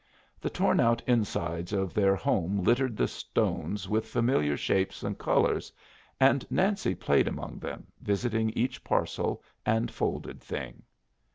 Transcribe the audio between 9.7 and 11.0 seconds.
folded thing.